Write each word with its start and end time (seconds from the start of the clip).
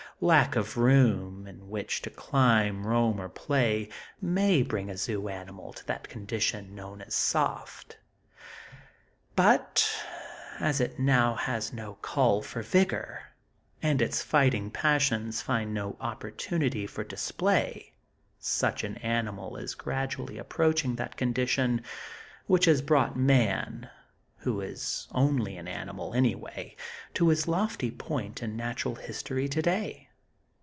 Lack 0.23 0.55
of 0.55 0.77
room 0.77 1.47
in 1.47 1.67
which 1.67 2.03
to 2.03 2.11
climb, 2.11 2.85
roam 2.85 3.19
or 3.19 3.27
play, 3.27 3.89
may 4.21 4.61
bring 4.61 4.87
a 4.87 4.95
zoo 4.95 5.29
animal 5.29 5.73
to 5.73 5.83
that 5.87 6.09
condition 6.09 6.75
known 6.75 7.01
as 7.01 7.15
"soft"; 7.15 7.97
but, 9.35 9.89
as 10.59 10.79
it 10.79 10.99
now 10.99 11.33
has 11.33 11.73
no 11.73 11.95
call 12.03 12.43
for 12.43 12.61
vigor, 12.61 13.29
and 13.81 13.99
its 13.99 14.21
fighting 14.21 14.69
passions 14.69 15.41
find 15.41 15.73
no 15.73 15.97
opportunity 15.99 16.85
for 16.85 17.03
display, 17.03 17.91
such 18.37 18.83
an 18.83 18.97
animal 18.97 19.57
is 19.57 19.73
gradually 19.73 20.37
approaching 20.37 20.97
that 20.97 21.17
condition 21.17 21.81
which 22.45 22.65
has 22.65 22.83
brought 22.83 23.17
Man, 23.17 23.89
who 24.37 24.61
is 24.61 25.07
only 25.13 25.57
an 25.57 25.67
animal, 25.67 26.13
anyway, 26.13 26.75
to 27.15 27.29
his 27.29 27.47
lofty 27.47 27.89
point 27.89 28.43
in 28.43 28.55
Natural 28.55 28.93
History, 28.93 29.49
today. 29.49 30.09